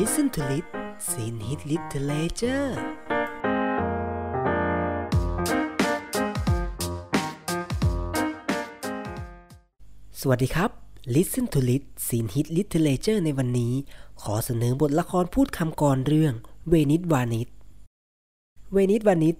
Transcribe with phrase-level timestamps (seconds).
[0.00, 0.66] Listen to Lit
[1.08, 2.70] Scene Hit Literature
[10.20, 10.70] สวัสดีครับ
[11.14, 13.72] Listen to Lit Scene Hit Literature ในวันนี้
[14.22, 16.34] ขอเสนอบทละครพูดคำกรเรื่อง
[16.68, 17.48] เวนิสวานิช
[18.72, 19.36] เวนิสวานิช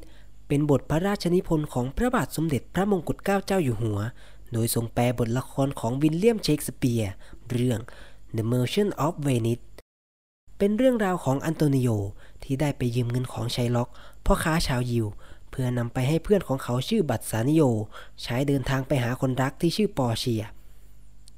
[0.49, 3.99] เป็นบทพระราชนิพนธ์ของพระบาทสมเด็จพระมงกุฎเกล้าเจ้าอยู่หัว
[4.53, 7.13] โดยทรงแปลบทละครของวิลเลียมเชกสเปียร์
[7.51, 7.81] เรื่อง
[8.37, 9.65] The Merchant of Venice
[10.59, 11.89] เป็นเรื่องราวของอันโตนิโอ
[12.43, 13.89] ที่ได้ไปยืมเงินของไชล็อก
[14.25, 15.07] พ่อค้าชาวยิว
[15.51, 17.63] เพื่อนำไปให้เพื่อนของเขาชื่อบัสซานิโอ
[18.23, 20.43] ใช้เดินทางไปหาคนรักที่ชื่อปอร์เชีย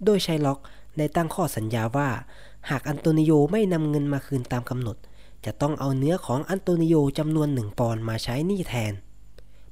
[0.04, 0.58] โดยไชล็อก
[0.98, 2.08] ได้ตั้งข้อสัญญาว่า
[2.70, 4.96] หากอันโตนิโอไม่นำเงินมาคืนตามกำหนด
[5.44, 8.92] จะต้องเอาเนื้อของอันโตนิโอจำนวนหนึ่งปอนด์มาใช้หนี้แทน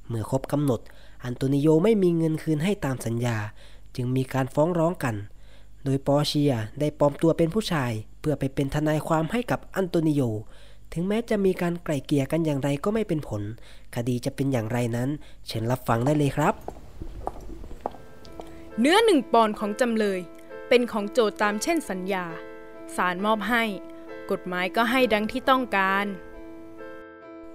[0.07, 0.81] เมื่อครบกำหนด
[1.23, 3.37] อันโตนิโอไม่มีเงินคืนให้ตามสัญญา
[3.95, 5.15] จึงมีการฟ้องร้องกัน
[5.83, 7.91] โดยปอร์เชียได้ปลอมตัวเป็นผู้ชาย
[8.27, 10.21] พื่อไปเป็นทนายความให้กับอันโตนิโอ
[10.93, 13.41] ถึงแม้จะมีการไกล่เกลี่ยกันอย่างไรก็ไม่เป็นผล
[13.95, 15.09] คดีจะเป็นอย่างไรนั้น
[15.47, 16.53] เชิญรับฟังได้เลยครับ
[18.79, 20.19] เนื้อหนึ่งปอนด์ของจำเลย
[20.69, 22.25] เป็นของโจทย์ตามเช่นสัญญา
[22.95, 23.63] ศาลมอบให้
[24.31, 26.05] กฎหมายก็ให้ดังที่ต้องการ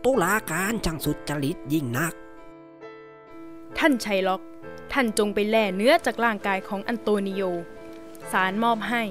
[0.05, 2.15] ตุลาการจังสุดจริตยิ่งนัก
[3.79, 4.43] ท่านชัยล็อก
[4.93, 7.43] ท่านจงไปแล่เนื้อจากร่างกายของอันโตนิโอ
[8.33, 9.03] ศาลมอบให้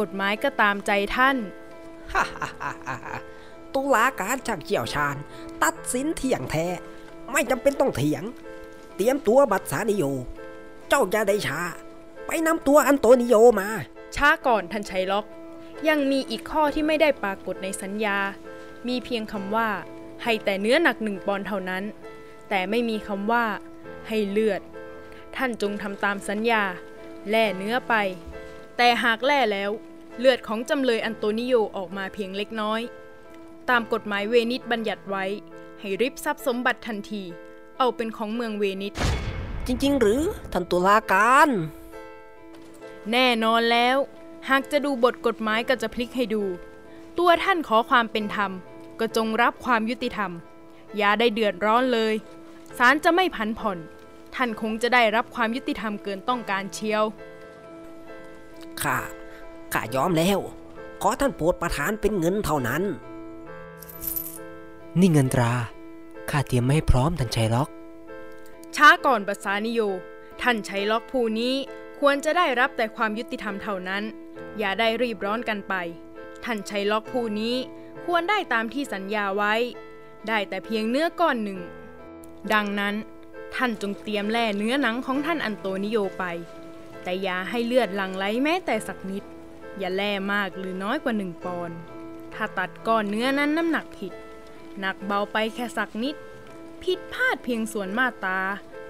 [0.00, 1.36] กฎหมายก็ตามใจท่าน
[2.12, 3.16] ฮ่าฮ่าฮ่าฮ่าฮ่า
[3.74, 5.16] ตุลาการช่างเชี่ยวชาญ
[5.62, 6.66] ตัดสินเที่ยงแท้
[7.32, 8.24] ไม่จำเป็นต้องเถียง
[8.96, 10.04] เตรียมตัวบัตรสานิโย
[10.88, 11.60] เจ้าอย่าได้ช้า
[12.26, 13.68] ไปนำตัวอันโตนิโยมา
[14.16, 15.26] ช้าก่อนท่านชัยล็อก
[15.88, 18.18] ยังมีอีกข้อที่ไม่ได้ปรากฏในสัญญา
[18.88, 19.68] มีเพียงคำว่า
[20.22, 21.84] ให้แต่เนื้อหนักหนึ่งปอนด์เท่านั้น
[22.48, 23.44] แต่ไม่มีคำว่า
[24.08, 24.60] ให้เลือด
[25.36, 26.62] ท่านจงทำตามสัญญา
[27.30, 27.94] แล่เนื้อไป
[28.76, 29.70] แต่หากแล่แล้ว
[30.18, 32.80] เลือดของจำเลยอันโตนิโอออกมาเพียงเล็กน้อย
[33.70, 35.24] ตามกฎหมายเวนิสบัญญัติไว้
[35.80, 37.22] ให้ริบทรัพย์สมบัติทันที
[37.78, 38.94] เอาเป็นของเมืองเวนิส
[39.66, 40.22] จริง ๆ หรือ
[40.52, 41.48] ท่านตุลาการ
[43.12, 43.96] แน่นอนแล้ว
[44.48, 46.42] หากจะดูบทกฎหมายก็จะพลิกให้ดู
[47.18, 48.50] ตัวท่านขอความเป็นธรรม
[49.00, 50.30] ก็จงรับความยุติธรรม
[50.96, 52.14] อย่าได้เดือดร้อนเลย
[52.78, 53.78] ศาลจะไม่ผันผ่อน
[54.34, 57.04] ท่านคงจะได้รับความยุติธรรมเกินต้องการเชียว
[58.82, 58.98] ข้า
[59.72, 60.38] ข้ายอมแล้ว
[61.02, 62.82] ขอท่านโปรดประทานเป็นเงินเท่านั้น
[65.00, 65.52] นี่เงินตรา
[66.30, 67.68] ข้าเตรียมไม่ให้พร้อมท่านชัยล็อก
[68.76, 69.80] ช้าก่อนประสานิโย
[70.42, 71.54] ท่านชัยล็อกผู้นี้
[71.98, 74.02] ควรจะได้รับแต่ความยุติธรรมเท่านั้น
[74.58, 75.74] อย่าได้รีบร้อนกันไป
[76.44, 77.56] ท่านชัยล็อกผู้นี้
[78.06, 79.54] ควรได้ตามที่สัญญาไว้
[80.28, 81.60] ได้แต่เพียงเนื้อก้อนหนึ่ง
[82.52, 82.94] ดังนั้น
[83.54, 86.24] ท่านจงเตรียมแล่เนื้อหนังของท่านอันโตนิโยไป
[87.02, 89.24] แต่อย่าให้เลือดหลั่งไหลแม้แต่สักนิด
[89.78, 91.76] อย่าแล่มากหรือน้อยกว่าหนึ่งปอนด์
[92.34, 94.12] ถ้าตัดก้อนเนื้อนั้นน้ำหนักผิด
[94.80, 96.16] หนักเบาไปแค่สักนิด
[96.84, 98.40] ผิดพลาดเพียงส่วนมาตา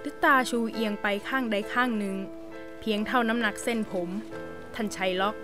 [0.00, 2.16] หรือตาชูเอียงไปข้างใดข้างหนึ่ง
[2.80, 4.08] เพียงเท่าน้ำหนักเส้นผม
[4.74, 5.36] ท่านชัยล็อก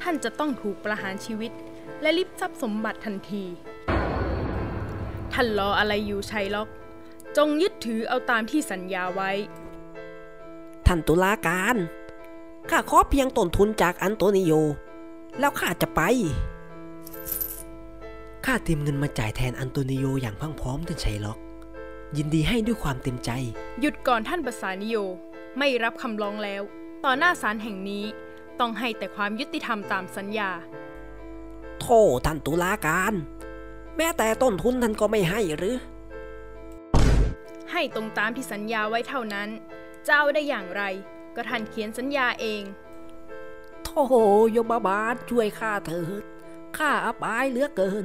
[0.00, 1.52] ท่านจะต้องถูกประหารชีวิต
[2.00, 3.44] และลิบทรัพย์สมบัติทันที
[5.32, 6.68] ท่านรออะไรอยู่ชัยล็อก
[7.36, 9.30] จงยึดถือเอาตามที่สัญญาไว้
[10.86, 11.76] ท่านตุลาการ
[12.70, 14.52] ข้าขอเพียงต้นทุนจากอันโตนิโย
[15.40, 16.00] แล้วข้าจะไป
[18.46, 21.38] ข้าเตรียมเงินมาจ่ายแทนอันโตนิโยอย่างพรังพร้อมท่านชัยล็อก
[22.16, 23.30] ยินดีให้ด้วยความเต็มใจ
[23.80, 24.96] หยุดก่อนท่านประสานิโย
[25.58, 26.62] ไม่รับคำร้องแล้ว
[27.04, 28.04] ต่อหน้าศาลแห่งนี้
[28.60, 30.50] ต้องให้แต่ความยุติธรรมตามสัญญา
[31.80, 33.14] โทษท่านตุลาการ
[33.96, 35.76] แม้แต่ต้นทุนท่านก็ไม่ให้หรือ
[37.72, 39.48] ให้ตรงตามที่สัญญาไว้เท่านั้น
[40.06, 40.82] เจ้าได้อย่างไร
[41.36, 42.62] ก็ท่านเขียนสัญญาเอง
[43.84, 44.02] โธ่
[44.52, 46.22] โยมบาลช่วยข้าเถิด
[46.76, 48.04] ข้าอับอายเหลือเกิน